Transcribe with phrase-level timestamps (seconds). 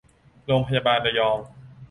[0.45, 1.37] โรงพยาบาลระยอง